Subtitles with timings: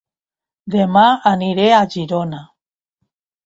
[0.75, 1.03] Dema
[1.33, 2.43] aniré a Girona